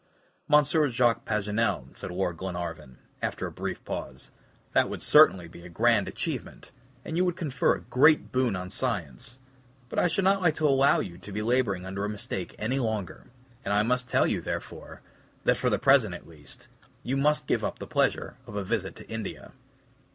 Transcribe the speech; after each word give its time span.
"Monsieur 0.47 0.89
Jacques 0.89 1.25
Paganel," 1.25 1.95
said 1.95 2.09
Lord 2.09 2.37
Glenarvan, 2.37 2.97
after 3.21 3.45
a 3.45 3.51
brief 3.51 3.85
pause, 3.85 4.31
"that 4.73 4.89
would 4.89 5.03
certainly 5.03 5.47
be 5.47 5.63
a 5.63 5.69
grand 5.69 6.07
achievement, 6.07 6.71
and 7.05 7.17
you 7.17 7.23
would 7.23 7.37
confer 7.37 7.75
a 7.75 7.81
great 7.81 8.31
boon 8.31 8.55
on 8.55 8.71
science, 8.71 9.41
but 9.89 9.99
I 9.99 10.07
should 10.07 10.23
not 10.23 10.41
like 10.41 10.55
to 10.55 10.67
allow 10.67 11.01
you 11.01 11.19
to 11.19 11.31
be 11.31 11.43
laboring 11.43 11.85
under 11.85 12.03
a 12.03 12.09
mistake 12.09 12.55
any 12.57 12.79
longer, 12.79 13.27
and 13.63 13.75
I 13.75 13.83
must 13.83 14.09
tell 14.09 14.25
you, 14.25 14.41
therefore, 14.41 15.01
that 15.43 15.57
for 15.57 15.69
the 15.69 15.77
present 15.77 16.15
at 16.15 16.25
least, 16.27 16.67
you 17.03 17.15
must 17.15 17.45
give 17.45 17.63
up 17.63 17.77
the 17.77 17.85
pleasure 17.85 18.37
of 18.47 18.55
a 18.55 18.63
visit 18.63 18.95
to 18.95 19.07
India." 19.07 19.51